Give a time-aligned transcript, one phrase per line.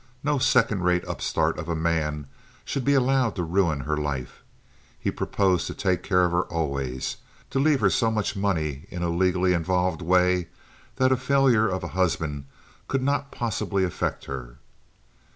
[0.23, 2.25] No second rate upstart of a man
[2.65, 4.41] should be allowed to ruin her life.
[4.99, 9.09] He proposed to take care of her always—to leave her so much money in a
[9.09, 10.47] legally involved way
[10.95, 12.45] that a failure of a husband
[12.87, 14.57] could not possibly affect her.